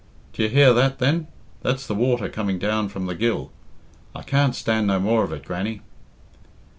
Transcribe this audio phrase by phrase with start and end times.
[0.33, 1.27] D'ye hear that, then?
[1.61, 3.51] That's the water coming down from the gill.
[4.15, 5.83] I can't stand no more of it, Grannie."